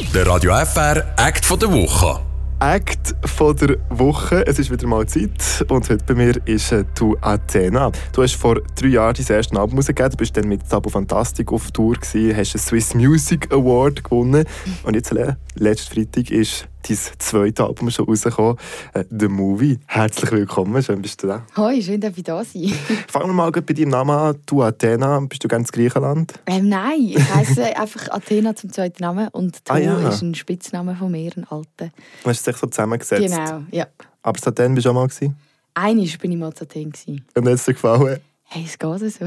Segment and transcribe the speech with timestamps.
[0.00, 2.20] Der Radio FR Act von der Woche.
[2.58, 4.44] Act von der Woche.
[4.44, 7.92] Es ist wieder mal Zeit und heute bei mir ist äh, du Athena.
[8.12, 10.10] Du hast vor drei Jahren dein erstes Album rausgegeben.
[10.10, 14.44] Du bist dann mit Sabo Fantastic auf Tour gewesen, hast einen Swiss Music Award gewonnen
[14.82, 18.56] und jetzt äh, letzten Freitag ist dein zweites Album schon rausgekommen,
[18.92, 19.78] äh, «The Movie».
[19.86, 21.46] Herzlich willkommen, schön bist du da.
[21.56, 22.72] Hoi, schön, dass ich da sein
[23.08, 24.36] Fangen wir mal bei deinem Namen an.
[24.46, 26.34] Du Athena, bist du ganz Griechenland?
[26.46, 30.08] Ähm, nein, ich heiße einfach Athena zum zweiten Namen und Tu ah, ja.
[30.08, 31.90] ist ein Spitzname von mir, ein alter.
[32.22, 33.34] Du hast dich so zusammengesetzt?
[33.34, 33.86] Genau, ja.
[34.22, 35.06] Aber Athen bist du auch mal?
[35.06, 35.36] Gewesen?
[35.74, 37.24] Einmal war ich mal zu Athen.
[37.34, 38.20] Und hat es dir gefallen?
[38.46, 39.24] Hey, es geht so.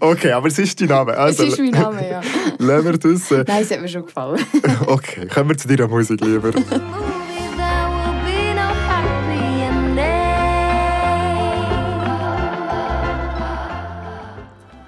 [0.00, 1.16] okay, aber es ist dein Name.
[1.16, 2.20] Also, es ist mein Name, ja.
[2.58, 3.30] Lassen wir das.
[3.30, 4.44] Nein, es hat mir schon gefallen.
[4.86, 6.50] okay, kommen wir zu deiner Musik lieber.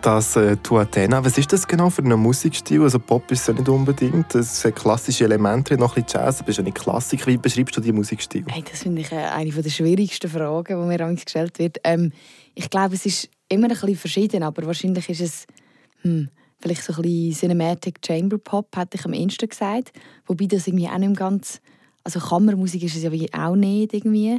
[0.08, 1.22] das äh, Tuatena.
[1.22, 2.80] Was ist das genau für ein Musikstil?
[2.80, 4.34] Also Pop ist ja nicht unbedingt.
[4.34, 6.40] Es hat klassische Elemente, noch ein bisschen Jazz.
[6.40, 7.26] Aber ist ja nicht Klassik.
[7.26, 8.44] Wie beschreibst du diesen Musikstil?
[8.48, 11.76] Hey, das finde ich äh, eine der schwierigsten Fragen, die mir manchmal gestellt wird.
[11.84, 12.12] Ähm,
[12.54, 15.46] ich glaube, es ist immer ein bisschen verschieden, aber wahrscheinlich ist es
[16.00, 19.92] hm, vielleicht so ein bisschen Cinematic Chamber Pop, hätte ich am ehesten gesagt.
[20.26, 21.60] Wobei das irgendwie auch nicht ganz...
[22.02, 24.38] Also Kammermusik ist es ja auch nicht irgendwie.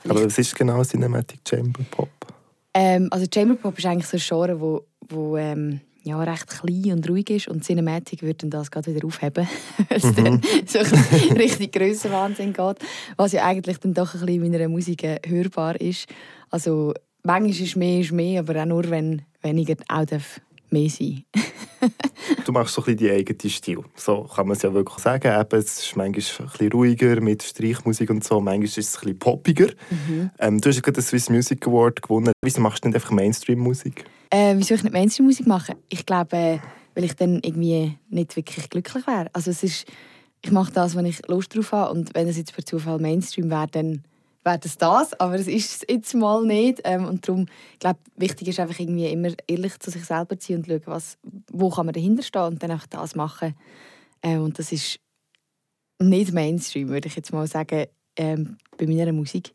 [0.00, 2.08] Vielleicht aber was ist genau Cinematic Chamber Pop?
[2.78, 6.92] Ähm, also Chamber Pop ist eigentlich so ein Genre, wo, wo ähm, ja, recht klein
[6.92, 9.48] und ruhig ist und Cinematic würde dann das gerade wieder aufheben,
[9.88, 10.14] weil es mhm.
[10.14, 12.76] dann so ein richtig grösser Wahnsinn geht,
[13.16, 16.06] was ja eigentlich dann doch ein bisschen in meiner Musik äh, hörbar ist.
[16.50, 20.42] Also manchmal ist mehr ist mehr, aber auch nur, wenn weniger auch darf
[20.76, 21.24] mehr sein
[22.44, 23.78] Du machst so ein bisschen die eigene Stil.
[23.94, 25.28] So kann man es ja wirklich sagen.
[25.28, 28.40] Eben, es ist manchmal ein bisschen ruhiger mit Streichmusik und so.
[28.40, 29.68] Manchmal ist es ein bisschen poppiger.
[29.90, 30.30] Mhm.
[30.38, 32.32] Ähm, du hast gerade den Swiss Music Award gewonnen.
[32.42, 34.04] Wieso machst du nicht einfach Mainstream-Musik?
[34.30, 35.76] Äh, wieso ich nicht Mainstream-Musik mache?
[35.88, 36.58] Ich glaube, äh,
[36.94, 39.28] weil ich dann irgendwie nicht wirklich glücklich wäre.
[39.32, 39.86] Also es ist,
[40.42, 41.92] ich mache das, wenn ich Lust drauf habe.
[41.92, 44.02] Und wenn es jetzt per Zufall Mainstream wäre, dann
[44.46, 46.80] wäre das das, aber es ist es jetzt mal nicht.
[46.84, 50.52] Ähm, und darum, ich glaube, wichtig ist einfach irgendwie immer ehrlich zu sich selber zu
[50.52, 51.18] sein und schauen, was,
[51.52, 53.54] wo kann man dahinter stehen und dann einfach das machen.
[54.22, 54.98] Ähm, und das ist
[55.98, 59.52] nicht Mainstream, würde ich jetzt mal sagen, ähm, bei meiner Musik.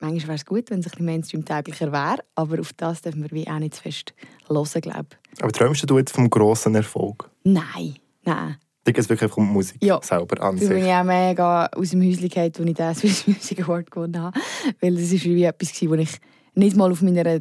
[0.00, 3.30] Manchmal wäre es gut, wenn es ein bisschen Mainstream-täglicher wäre, aber auf das dürfen wir
[3.32, 4.14] wie auch nicht zu fest
[4.48, 5.08] hören, glaube
[5.40, 7.30] Aber träumst du jetzt vom grossen Erfolg?
[7.44, 8.56] Nein, nein.
[8.90, 10.00] Da geht es wirklich um die Musik ja.
[10.02, 10.68] selber an sich.
[10.68, 14.20] Ich bin auch mega aus dem Häuschen gefallen, als ich den Swiss Music Award gewonnen
[14.20, 14.36] habe.
[14.80, 16.10] Weil das war wie etwas, das ich
[16.56, 17.40] nicht mal auf meiner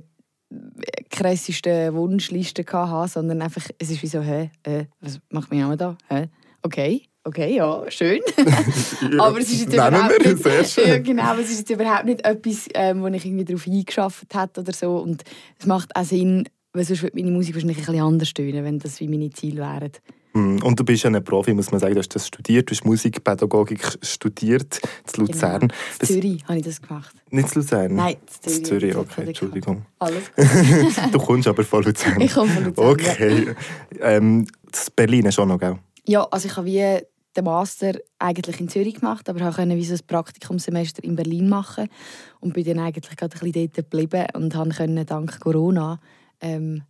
[1.10, 5.76] krassesten Wunschliste hatte, sondern einfach, es ist wie so, hä, äh, was macht mein Name
[5.76, 5.98] da?
[6.08, 6.28] Hä?
[6.62, 8.22] Okay, okay, ja, schön.
[8.38, 10.84] ja, aber es ist jetzt überhaupt nicht, sehr schön.
[10.88, 14.60] Ja, genau, es ist jetzt überhaupt nicht etwas, ähm, wo ich irgendwie darauf eingeschafft habe
[14.60, 14.98] oder so.
[14.98, 15.24] Und
[15.58, 18.78] es macht auch Sinn, weil sonst würde meine Musik wahrscheinlich ein bisschen anders tönen, wenn
[18.78, 19.94] das wie meine Ziele wären.
[20.40, 21.94] Mm, und du bist ja ein Profi, muss man sagen.
[21.94, 24.80] Du hast das studiert, du hast Musikpädagogik studiert
[25.16, 25.62] in Luzern.
[25.62, 25.74] Genau.
[26.00, 27.16] In Zürich habe ich das gemacht.
[27.30, 27.96] Nicht in Luzern?
[27.96, 28.66] Nein, in Zürich.
[28.66, 29.86] Zürich, okay, Entschuldigung.
[30.00, 31.14] Alles gut.
[31.14, 32.22] du kommst aber von Luzern.
[32.22, 33.56] Ich komme von Luzern, Okay.
[34.00, 34.10] Ja.
[34.10, 35.78] Ähm, das Berlin ist auch noch, gell?
[36.06, 37.06] Ja, also ich habe wie
[37.36, 41.88] den Master eigentlich in Zürich gemacht, aber konnte wie so ein Praktikumssemester in Berlin machen
[42.40, 46.00] und bin dann eigentlich gerade ein bisschen dort geblieben und konnte dank Corona
[46.42, 46.84] ähm,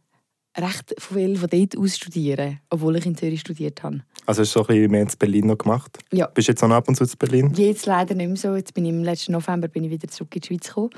[0.58, 4.02] recht viel von dort aus studieren, obwohl ich in Zürich studiert habe.
[4.26, 6.00] Also hast du so ein bisschen mehr in Berlin noch gemacht?
[6.12, 6.28] Ja.
[6.28, 7.54] Bist du jetzt noch ab und zu in Berlin?
[7.56, 8.56] Jetzt leider nicht mehr so.
[8.56, 10.90] Jetzt bin ich im letzten November bin ich wieder zurück in die Schweiz gekommen.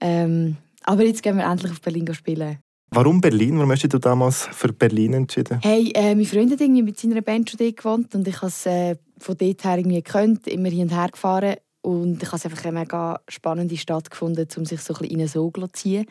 [0.00, 2.58] Ähm, aber jetzt gehen wir endlich auf Berlin spielen.
[2.94, 3.56] Warum Berlin?
[3.56, 5.60] Warum hast du damals für Berlin entschieden?
[5.62, 8.48] Hey, äh, mein Freund hat irgendwie mit seiner Band schon dort gewohnt und ich habe
[8.48, 12.36] es äh, von dort her irgendwie gekannt, immer hin und her gefahren und ich habe
[12.36, 15.56] es einfach eine mega spannende Stadt gefunden, um sich so ein bisschen in einen Sog
[15.56, 16.06] zu ziehen.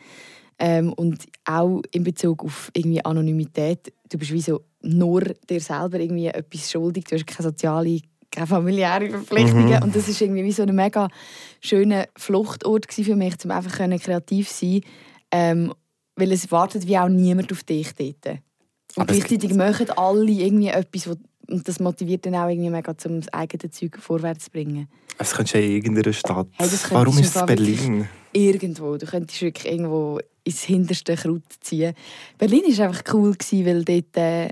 [0.58, 3.92] Ähm, und auch in Bezug auf irgendwie Anonymität.
[4.08, 7.04] Du bist wie so nur dir selber irgendwie etwas schuldig.
[7.04, 9.76] Du hast keine soziale, keine familiäre Verpflichtungen.
[9.76, 9.82] Mhm.
[9.82, 11.08] Und das ist irgendwie wie so ein mega
[11.60, 14.80] schöner Fluchtort für mich, um einfach kreativ sein.
[15.30, 15.72] Ähm,
[16.16, 18.38] weil es wartet wie auch niemand auf dich dort.
[18.96, 21.14] Und Aber gleichzeitig machen alle irgendwie etwas, wo,
[21.48, 24.88] und das motiviert dann auch irgendwie mega, um das eigene Zeug vorwärts zu bringen.
[25.18, 26.48] Es könnte ja in irgendeiner Stadt.
[26.52, 28.08] Hey, Warum ist es Berlin?
[28.32, 28.96] Irgendwo.
[28.96, 31.94] Du könntest wirklich irgendwo ins hinterste Kraut ziehen.
[32.38, 34.48] Berlin war einfach cool, weil dort äh,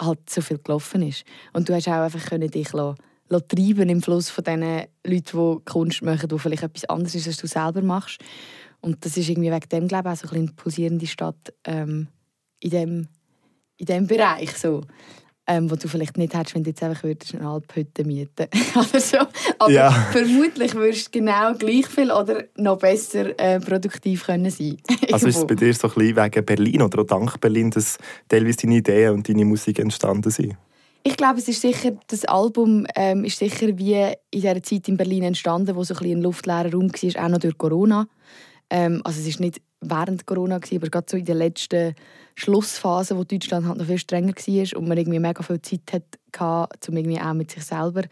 [0.00, 1.24] halt so viel gelaufen ist.
[1.52, 2.98] Und du hast auch einfach können dich lassen,
[3.28, 7.26] lassen treiben im Fluss von diesen Leuten, die Kunst machen, die vielleicht etwas anderes ist,
[7.26, 8.20] als du selber machst.
[8.80, 12.08] Und das ist irgendwie wegen dem, glaube ich, auch so eine pulsierende Stadt ähm,
[12.60, 13.08] in dem
[13.76, 14.56] in diesem Bereich.
[14.56, 14.82] So
[15.46, 18.46] ähm, wo du vielleicht nicht hättest, wenn du jetzt einfach würdest eine Alphütte mieten
[18.76, 19.18] oder so.
[19.58, 19.90] Aber ja.
[19.90, 24.76] vermutlich würdest du genau gleich viel oder noch besser äh, produktiv können sein
[25.12, 27.98] Also ist es bei dir so ein bisschen wegen Berlin oder auch dank Berlin, dass
[28.28, 30.56] teilweise deine Ideen und deine Musik entstanden sind?
[31.04, 33.94] Ich glaube, es ist sicher, das Album ähm, ist sicher wie
[34.30, 37.38] in dieser Zeit in Berlin entstanden, wo so ein, ein luftleerer Raum war, auch noch
[37.40, 38.06] durch Corona.
[38.70, 41.94] Ähm, also es ist nicht während Corona, gewesen, aber gerade so in der letzten
[42.34, 46.90] Schlussphase, wo Deutschland halt noch viel strenger war und man irgendwie mega viel Zeit hatte,
[46.90, 48.02] um irgendwie auch mit sich selber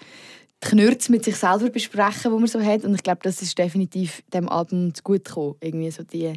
[0.62, 2.84] die Knürze mit sich selber besprechen, die man so hat.
[2.84, 5.54] Und ich glaube, das ist definitiv dem Album gut gekommen.
[5.60, 6.34] Irgendwie so die,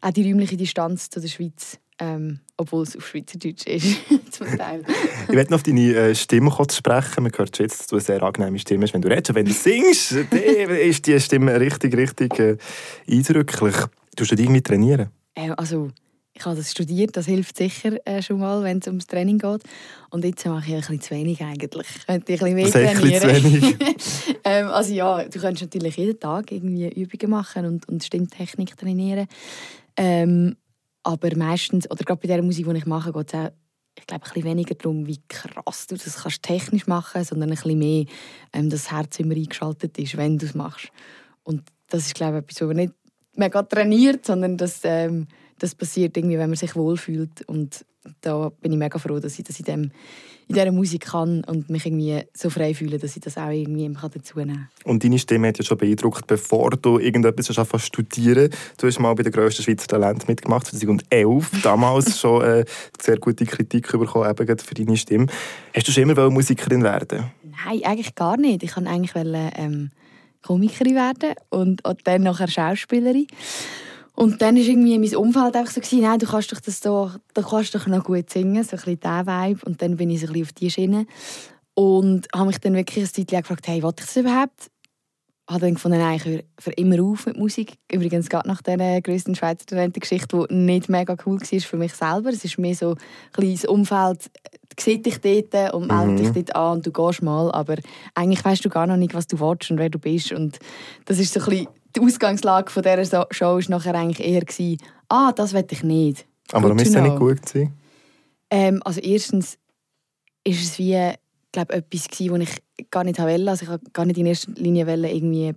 [0.00, 1.78] auch die räumliche Distanz zu der Schweiz.
[2.02, 3.98] Ähm, obwohl es auf Schweizerdeutsch ist,
[4.30, 4.82] zum Teil.
[5.28, 7.24] ich werde noch auf deine äh, Stimme kurz sprechen.
[7.24, 8.94] Man hört jetzt, dass du eine sehr angenehme Stimme hast.
[8.94, 12.56] Wenn du redest, wenn du singst, ist die Stimme richtig, richtig äh,
[13.06, 13.76] eindrücklich.
[14.20, 15.08] Du du irgendwie trainieren?
[15.34, 15.88] Äh, also,
[16.34, 19.62] ich habe das studiert, das hilft sicher äh, schon mal, wenn es ums Training geht.
[20.10, 21.86] Und jetzt mache ich ein bisschen zu wenig eigentlich.
[21.96, 23.30] Ich könnte ein bisschen mehr trainieren.
[23.30, 23.76] Ein zu wenig?
[24.44, 29.26] ähm, also ja, du kannst natürlich jeden Tag irgendwie Übungen machen und, und Stimmtechnik trainieren.
[29.96, 30.54] Ähm,
[31.02, 33.50] aber meistens, oder gerade bei der Musik, die ich mache, geht es auch
[33.98, 37.48] ich glaube, ein bisschen weniger darum, wie krass du das kannst technisch machen kannst, sondern
[37.48, 38.04] ein bisschen mehr,
[38.52, 40.90] ähm, dass das Herz immer eingeschaltet ist, wenn du es machst.
[41.42, 42.94] Und das ist, glaube ich, etwas, was man nicht
[43.34, 45.26] mega trainiert, sondern das, ähm,
[45.58, 47.42] das passiert irgendwie, wenn man sich wohlfühlt.
[47.46, 47.84] Und
[48.20, 49.82] da bin ich mega froh, dass ich das in, dem,
[50.48, 53.88] in dieser Musik kann und mich irgendwie so frei fühle, dass ich das auch irgendwie
[53.88, 54.68] dazu nehmen kann.
[54.84, 59.14] Und deine Stimme hat ja schon beeindruckt, bevor du irgendetwas hast studieren Du hast mal
[59.14, 61.62] bei der grössten Schweizer Talent mitgemacht, 2011.
[61.62, 62.64] Damals schon äh,
[63.00, 65.26] sehr gute Kritik bekommen, eben für deine Stimme.
[65.74, 67.30] Hast du schon immer Musikerin werden
[67.64, 68.62] Nein, eigentlich gar nicht.
[68.62, 69.12] Ich wollte eigentlich
[69.56, 69.90] ähm,
[70.42, 73.26] Komikerin werden und, dann nachher Schauspielerin.
[74.14, 77.42] Und dann war irgendwie mein Umfeld einfach so, nein, du kannst doch das doch, du
[77.42, 79.60] kannst doch noch gut singen, so ein bisschen dieser Vibe.
[79.64, 81.06] Und dann bin ich so ein bisschen auf die Schiene.
[81.74, 84.70] Und habe mich dann wirklich ein Zeit gefragt, hey, was ich das überhaupt?
[85.50, 87.74] Habe dann gefunden, nein, ich höre für immer auf mit Musik.
[87.92, 92.30] Übrigens gerade nach dieser grössten Schweizer Talentengeschichte, die nicht mega cool war für mich selber.
[92.30, 92.98] Es ist mehr so ein
[93.32, 94.30] kleines Umfeld,
[94.78, 96.16] sieht dich dort und meldet mhm.
[96.16, 97.76] dich dort an und du gehst mal, aber
[98.14, 100.32] eigentlich weißt du gar noch nicht, was du willst und wer du bist.
[100.32, 100.58] Und
[101.06, 104.78] das ist so ein bisschen die Ausgangslage von dieser Show war nachher eigentlich eher, gewesen,
[105.08, 106.26] ah, das will ich nicht.
[106.52, 107.74] Aber warum ist es nicht gut gewesen?
[108.50, 109.58] Ähm, also erstens
[110.44, 111.12] ist es wie,
[111.52, 113.50] glaube etwas gewesen, was ich gar nicht wollte.
[113.50, 115.54] Also ich wollte gar nicht in erster Linie irgendwie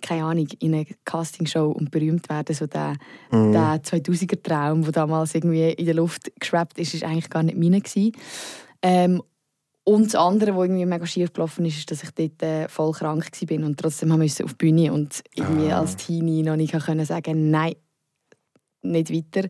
[0.00, 2.94] keine Ahnung, in einer Castingshow und berühmt werden, so der,
[3.30, 3.52] mm.
[3.52, 7.80] der 2000er-Traum, der damals irgendwie in der Luft geschwebt ist, ist eigentlich gar nicht meiner
[8.82, 9.22] Ähm,
[9.84, 12.92] und das andere, was irgendwie mega schief gelaufen ist, ist, dass ich dort äh, voll
[12.92, 15.80] krank war und trotzdem musste auf die Bühne und irgendwie ah.
[15.80, 17.74] als Teenie noch nicht können sagen nein,
[18.82, 19.48] nicht weiter.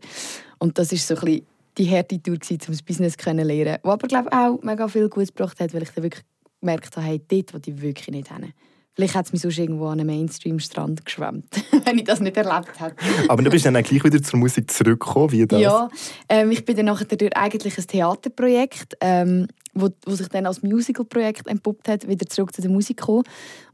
[0.57, 1.45] Und das ist so ein bisschen
[1.79, 3.77] die harte Tour, um das Business zu lernen.
[3.83, 6.23] Was aber, glaube ich, auch mega viel Gutes gebracht hat, weil ich dann wirklich
[6.59, 8.53] gemerkt habe, hey, dort, wo die wirklich nicht haben.
[8.93, 11.45] Vielleicht hat es mich sonst irgendwo an einem Mainstream-Strand geschwemmt,
[11.85, 12.95] wenn ich das nicht erlebt hätte.
[13.29, 15.61] Aber du bist dann gleich wieder zur Musik zurückgekommen, wie das?
[15.61, 15.89] Ja,
[16.27, 20.63] ähm, ich bin dann nachher durch eigentlich ein Theaterprojekt, ähm, wo, wo sich dann als
[20.63, 23.23] Musical-Projekt entpuppt hat, wieder zurück zu der Musik gekommen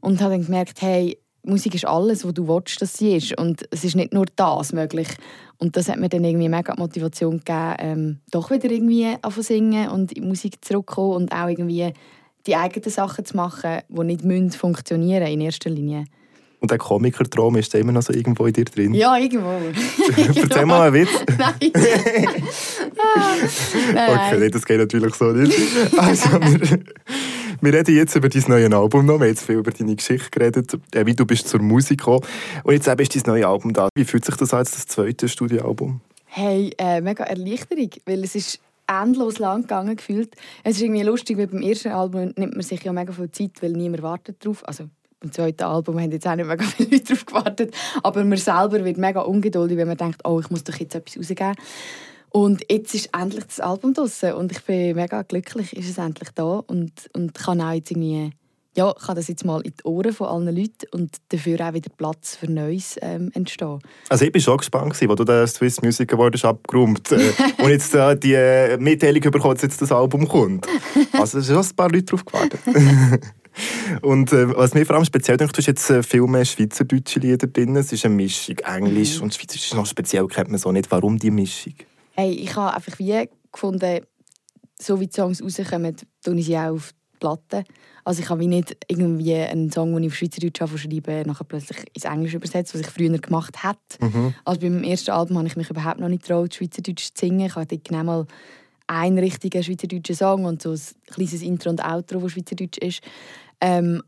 [0.00, 3.38] und habe dann gemerkt, hey, Musik ist alles, was du willst, dass sie ist.
[3.38, 5.08] Und es ist nicht nur das möglich.
[5.58, 9.88] Und das hat mir dann irgendwie mega Motivation gegeben, ähm, doch wieder irgendwie anfangen singen
[9.88, 11.92] und in Musik zurückzukommen und auch irgendwie
[12.46, 16.04] die eigenen Sachen zu machen, die nicht müssen funktionieren in erster Linie.
[16.60, 18.94] Und der Komikertraum ist immer noch so irgendwo in dir drin?
[18.94, 19.50] Ja, irgendwo.
[20.16, 21.10] Erzähl mal einen Witz.
[21.38, 21.52] Nein.
[24.08, 25.52] okay, das geht natürlich so nicht.
[25.96, 26.78] Also, wir,
[27.60, 29.14] wir reden jetzt über dein neues Album noch.
[29.14, 32.20] Wir haben jetzt viel über deine Geschichte geredet, äh, wie du bist zur Musik gekommen.
[32.64, 33.88] Und jetzt ist dein neues Album da.
[33.94, 36.00] Wie fühlt sich das an, das zweite Studioalbum?
[36.26, 40.34] Hey, äh, mega Erleichterung, weil es ist endlos lang gegangen gefühlt.
[40.62, 43.62] Es ist irgendwie lustig, weil beim ersten Album nimmt man sich ja mega viel Zeit,
[43.62, 44.66] weil niemand wartet drauf.
[44.66, 44.84] Also
[45.20, 47.74] beim zweiten Album haben jetzt auch nicht mega viele Leute darauf gewartet.
[48.02, 51.18] Aber man selber wird mega ungeduldig, wenn man denkt, oh, ich muss doch jetzt etwas
[51.18, 51.54] rausgeben.
[52.36, 56.28] Und jetzt ist endlich das Album draußen und ich bin mega glücklich, ist es endlich
[56.34, 58.30] da und, und kann auch jetzt irgendwie
[58.76, 61.88] ja, kann das jetzt mal in die Ohren von allen Leuten und dafür auch wieder
[61.96, 63.78] Platz für Neues ähm, entstehen.
[64.10, 67.94] Also ich war schon gespannt, als du den Swiss Music Award abgeräumt äh, und jetzt
[67.94, 70.66] äh, die äh, Mitteilung bekommen, dass jetzt das Album kommt.
[71.12, 72.60] Also es sind schon ein paar Leute darauf gewartet.
[74.02, 77.18] und äh, was mir vor allem speziell denkt, du hast jetzt äh, viel mehr schweizerdeutsche
[77.18, 77.76] Lieder drin.
[77.76, 79.22] Es ist eine Mischung, Englisch mhm.
[79.22, 79.72] und Schweizerisch.
[79.72, 80.90] Noch speziell kennt man so nicht.
[80.90, 81.72] Warum die Mischung?
[82.16, 84.00] Hey, ich habe einfach wie gefunden,
[84.80, 87.64] so wie die Songs rauskommen, tue ich sie auch auf die Platte.
[88.04, 91.78] Also ich habe wie nicht irgendwie einen Song, den ich auf Schweizerdeutsch schreibe, nachher plötzlich
[91.92, 94.04] ins Englische übersetzt, was ich früher gemacht hätte.
[94.04, 94.34] Mhm.
[94.44, 97.46] Also beim ersten Album habe ich mich überhaupt noch nicht getraut, Schweizerdeutsch zu singen.
[97.46, 98.26] Ich hatte genau mal
[98.86, 103.00] einen richtigen schweizerdeutschen Song und so ein kleines Intro und Outro, das Schweizerdeutsch ist.
[103.60, 104.02] Ähm,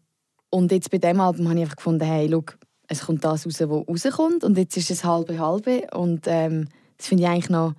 [0.50, 3.60] und jetzt bei diesem Album habe ich einfach gefunden, hey, look, es kommt das raus,
[3.60, 7.74] was rauskommt und jetzt ist es halbe halbe und ähm, das finde ich eigentlich noch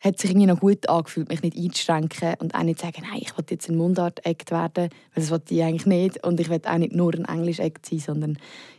[0.00, 3.20] hat sich irgendwie noch gut angefühlt, mich nicht einzuschränken und auch nicht zu sagen, nein,
[3.20, 6.60] ich will jetzt ein Mundart-Act werden, weil das wollte ich eigentlich nicht und ich will
[6.64, 8.38] auch nicht nur ein Englisch-Act sein, sondern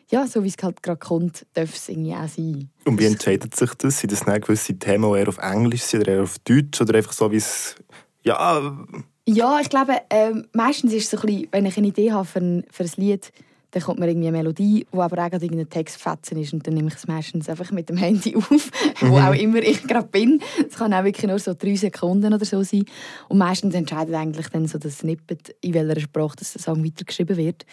[0.09, 2.69] ja, so wie es halt gerade kommt, darf es irgendwie auch sein.
[2.85, 3.99] Und wie entscheidet sich das?
[3.99, 6.95] Sind das nicht gewisse Themen, die eher auf Englisch sind oder eher auf Deutsch oder
[6.95, 7.75] einfach so, wie es,
[8.23, 8.85] ja...
[9.27, 12.25] Ja, ich glaube, äh, meistens ist es so ein bisschen, wenn ich eine Idee habe
[12.25, 13.31] für ein, für ein Lied,
[13.71, 16.89] dann kommt mir irgendwie eine Melodie, wo aber auch irgendein Textfetzen ist und dann nehme
[16.89, 19.09] ich es meistens einfach mit dem Handy auf, mhm.
[19.09, 20.41] wo auch immer ich gerade bin.
[20.67, 22.85] Es kann auch wirklich nur so drei Sekunden oder so sein.
[23.29, 27.37] Und meistens entscheidet eigentlich dann so das Snippet, in welcher Sprache das der Song weitergeschrieben
[27.37, 27.65] wird.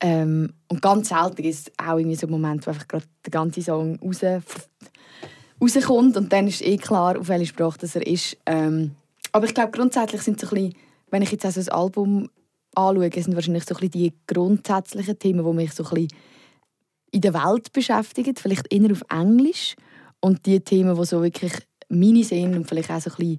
[0.00, 3.30] Ähm, und ganz selten ist es auch irgendwie so ein Moment, wo einfach gerade der
[3.30, 4.22] ganze Song raus,
[5.60, 8.36] rauskommt und dann ist eh klar, auf welche Sprache das er ist.
[8.46, 8.92] Ähm,
[9.32, 10.74] aber ich glaube, grundsätzlich sind so ein bisschen,
[11.10, 12.30] wenn ich jetzt auch so ein Album
[12.76, 16.08] anschaue, sind wahrscheinlich so ein die grundsätzlichen Themen, die mich so ein
[17.10, 19.76] in der Welt beschäftigen, vielleicht eher auf Englisch.
[20.20, 21.52] Und die Themen, die so wirklich
[21.88, 23.38] meine sind und vielleicht auch so ein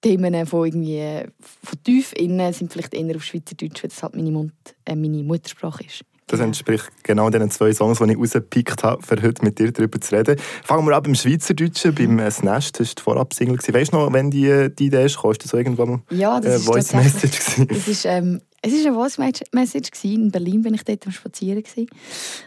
[0.00, 4.30] Themen von, irgendwie, von tief innen, sind vielleicht eher auf Schweizerdeutsch, weil das halt meine,
[4.30, 4.52] Mund,
[4.84, 6.04] äh, meine Muttersprache ist.
[6.28, 10.00] Das entspricht genau den zwei Songs, die ich rausgepickt habe, für heute mit dir darüber
[10.00, 10.36] zu reden.
[10.64, 12.80] Fangen wir an beim Schweizerdeutschen, beim äh, Nest.
[12.80, 13.58] Das war vorab Single.
[13.58, 16.64] Weißt du noch, wenn die, die Idee ist, ist das so irgendwann ja, das äh,
[16.64, 17.66] Voice Message?
[17.68, 19.18] Das ist, ähm, es war eine Voice
[19.52, 19.90] Message.
[20.02, 21.62] In Berlin bin ich dort am Spazieren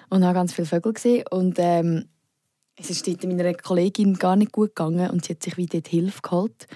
[0.09, 1.23] und habe ganz viele Vögel gesehen.
[1.31, 2.09] Und ähm,
[2.75, 5.87] es ist dort meiner Kollegin gar nicht gut gegangen und sie hat sich wieder dort
[5.87, 6.67] Hilfe geholt.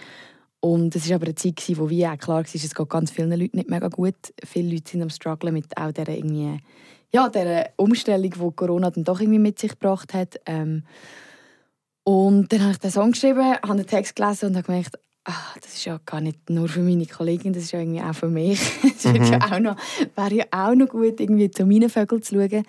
[0.61, 3.37] Und es war aber eine Zeit, wo wie auch klar war, es geht ganz vielen
[3.37, 4.15] Leuten nicht mega gut.
[4.45, 6.57] Viele Leute sind am strugglen mit auch dieser, irgendwie,
[7.13, 10.39] ja, dieser Umstellung, die Corona dann doch irgendwie mit sich gebracht hat.
[10.45, 10.83] Ähm,
[12.03, 15.57] und dann habe ich den Song geschrieben, habe den Text gelesen und habe gemerkt, ach,
[15.59, 18.27] das ist ja gar nicht nur für meine Kollegin, das ist ja irgendwie auch für
[18.27, 18.59] mich.
[18.83, 19.23] Es mhm.
[19.23, 19.75] ja auch noch,
[20.15, 22.63] wäre ja auch noch gut, irgendwie zu meinen Vögeln zu schauen.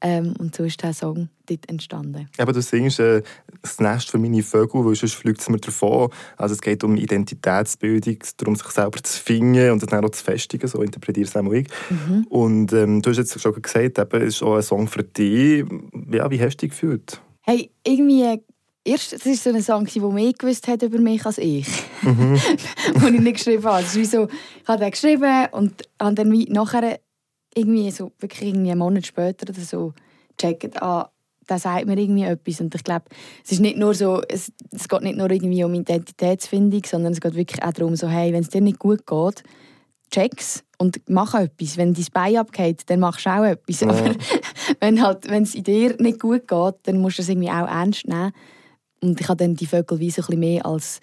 [0.00, 2.28] Ähm, und so ist der Song dort entstanden.
[2.38, 3.22] Aber du singst äh,
[3.62, 6.10] das Nest für meine Vögel, weil sonst fliegt es mir davon.
[6.36, 10.66] Also es geht um Identitätsbildung, darum sich selber zu finden und dann auch zu festigen,
[10.66, 11.68] so interpretiere es auch ich.
[11.88, 12.26] Mhm.
[12.28, 15.64] Und ähm, du hast jetzt schon gesagt, es ist auch ein Song für dich.
[16.10, 17.20] Ja, wie hast du dich gefühlt?
[17.42, 18.40] Hey, irgendwie
[18.86, 21.68] erst, das war so ein Song, der mehr gewusst hat über mich als ich.
[22.02, 22.38] Mhm.
[23.02, 23.82] den ich nicht geschrieben habe.
[23.82, 26.98] Das ist wie so, ich habe den geschrieben und habe dann wie nachher
[27.54, 29.92] irgendwie so wirklich irgendwie einen Monat später oder so
[30.36, 31.10] gecheckt, ah,
[31.48, 32.60] der sagt mir irgendwie etwas.
[32.60, 33.04] Und ich glaube,
[33.44, 37.20] es ist nicht nur so, es, es geht nicht nur irgendwie um Identitätsfindung, sondern es
[37.20, 39.42] geht wirklich auch darum, so, hey, wenn es dir nicht gut geht,
[40.10, 41.76] check's und mach etwas.
[41.76, 43.80] Wenn dein Bein abgeht, dann machst du auch etwas.
[43.80, 43.88] Ja.
[43.88, 44.14] Aber
[44.80, 48.06] wenn halt, wenn es dir nicht gut geht, dann musst du es irgendwie auch ernst
[48.06, 48.32] nehmen.
[49.00, 51.00] Und ich habe dann die Vögel wie so ein bisschen mehr als,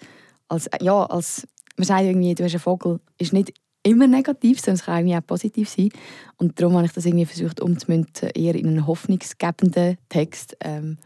[0.48, 1.46] als, ja, als,
[1.76, 5.16] man sagt irgendwie, du hast einen Vogel, ist nicht immer negativ, sondern es kann irgendwie
[5.16, 5.90] auch positiv sein.
[6.36, 10.96] Und darum habe ich das irgendwie versucht umzumünzen, eher in einen hoffnungsgebenden Text, ähm,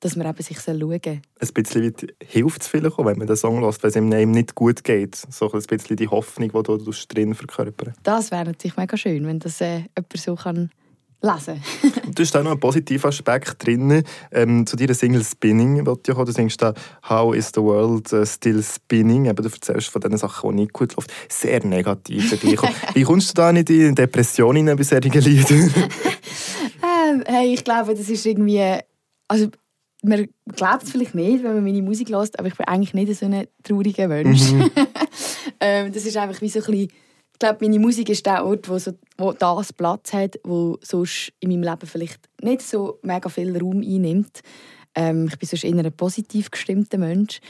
[0.00, 0.98] dass man eben sich schauen soll.
[0.98, 4.54] Ein bisschen hilft es vielleicht auch, wenn man den Song hört, wenn es ihm nicht
[4.54, 5.14] gut geht.
[5.14, 9.38] So ein bisschen die Hoffnung, die du drin verkörpern Das wäre natürlich mega schön, wenn
[9.38, 10.70] das äh, jemand so kann
[11.24, 11.62] lesen.
[12.14, 14.02] du hast auch noch einen positiven Aspekt drin.
[14.30, 16.74] Ähm, zu deiner Single Spinning, wo du, du singst da
[17.08, 20.72] «How is the world uh, still spinning?» Eben, Du erzählst von den Sachen, die nicht
[20.72, 21.08] gut laufen.
[21.28, 22.32] Sehr negativ.
[22.94, 25.74] Wie kommst du da nicht in Depressionen bei solchen Liedern?
[27.10, 28.78] ähm, hey, ich glaube, das ist irgendwie...
[29.28, 29.48] Also,
[30.02, 33.18] man glaubt es vielleicht nicht, wenn man meine Musik hört, aber ich bin eigentlich nicht
[33.18, 34.52] so ein trauriger Mensch.
[34.52, 34.70] Mhm.
[35.60, 36.88] ähm, das ist einfach wie so ein bisschen
[37.34, 41.32] ich glaube, meine Musik ist der Ort, wo, so, wo das Platz hat, wo sonst
[41.40, 44.40] in meinem Leben vielleicht nicht so mega viel Raum einnimmt.
[44.94, 47.40] Ähm, ich bin sonst eher ein positiv gestimmter Mensch.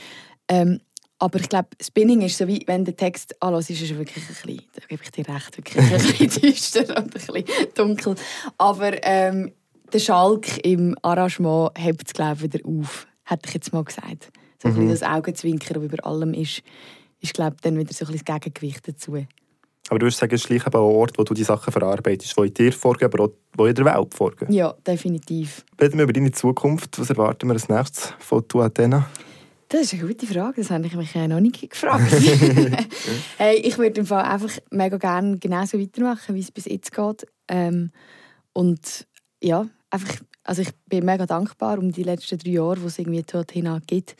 [0.47, 0.81] Ähm,
[1.19, 4.27] aber ich glaube, Spinning ist so wie, wenn der Text anlässt, ist es wirklich ein
[4.27, 8.15] bisschen, da gebe ich dir recht, wirklich ein bisschen düster und ein bisschen dunkel.
[8.57, 9.53] Aber ähm,
[9.93, 14.31] der Schalk im Arrangement hebt es, glaube ich, wieder auf, hätte ich jetzt mal gesagt.
[14.61, 14.87] So ein mhm.
[14.87, 16.63] bisschen das Augenzwinkern, das über allem ist,
[17.21, 19.25] ist, glaube ich, dann wieder so ein bisschen das Gegengewicht dazu.
[19.89, 22.47] Aber du würdest sagen, es ist gleich ein Ort, wo du die Sachen verarbeitest, die
[22.47, 24.51] in dir vorgehen, aber auch in der Welt vorgehen.
[24.51, 25.63] Ja, definitiv.
[25.79, 26.99] Reden wir über deine Zukunft.
[26.99, 29.07] Was erwarten wir als nächstes von Tu Athena?
[29.69, 32.11] Das ist eine gute Frage, das habe ich mich noch nie gefragt.
[33.37, 37.27] hey, ich würde im Fall einfach mega gerne genauso weitermachen, wie es bis jetzt geht.
[37.47, 37.91] Ähm,
[38.53, 39.07] und
[39.41, 43.23] ja, einfach, also ich bin mega dankbar um die letzten drei Jahre, wo es irgendwie
[43.33, 44.15] Athena gibt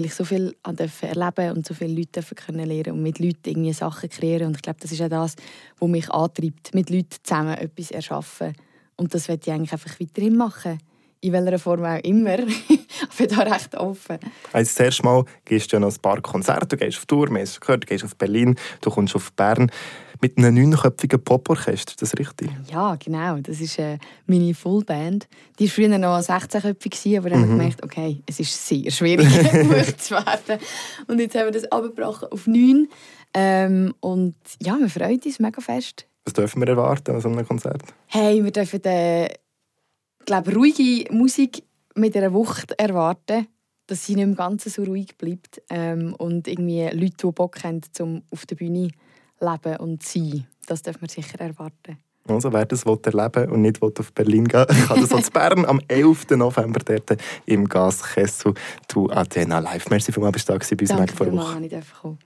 [0.00, 3.74] weil ich so viel erleben und so viele Leute können lernen und mit Leuten irgendwie
[3.74, 4.46] Sachen kreieren.
[4.46, 5.36] Und ich glaube, das ist auch das,
[5.78, 8.54] was mich antreibt, mit Leuten zusammen etwas erschaffen.
[8.96, 10.78] Und das werde ich eigentlich einfach weiterhin machen.
[11.20, 12.38] In welcher Form auch immer.
[12.68, 14.18] ich bin da recht offen.
[14.52, 17.28] Also das erste Mal gehst du ja noch ein paar Konzerte, du gehst auf Tour,
[17.28, 19.70] wir gehört, du gehst auf Berlin, du kommst auf Bern
[20.22, 22.50] mit einem neunköpfigen Poporchester, ist das richtig?
[22.70, 23.38] Ja, genau.
[23.38, 25.28] Das ist äh, meine Fullband.
[25.58, 27.42] Die war früher noch 16-köpfig, aber dann mhm.
[27.42, 30.60] haben wir gemerkt, okay, es ist sehr schwierig, gebucht zu werden.
[31.06, 32.88] Und jetzt haben wir das abgebrochen auf neun.
[33.32, 36.06] Ähm, und ja, wir freuen uns mega fest.
[36.24, 37.82] Was dürfen wir erwarten an so einem Konzert?
[38.06, 39.28] Hey, wir dürfen äh,
[40.26, 41.62] glaube, ruhige Musik
[41.94, 43.46] mit einer Wucht erwarten,
[43.86, 45.62] dass sie nicht im Ganzen so ruhig bleibt.
[45.70, 48.90] Ähm, und irgendwie Leute, die Bock haben, um auf der Bühne
[49.40, 50.46] leben und sein.
[50.66, 51.98] Das dürfen wir sicher erwarten.
[52.28, 56.30] Also wer das erleben und nicht auf Berlin gehen kann das als Bern am 11.
[56.30, 58.54] November dort im Gaskessel
[58.88, 59.88] zu Athena live.
[59.90, 62.18] Merci vielmals, dass du da bei uns Danke vor der Woche.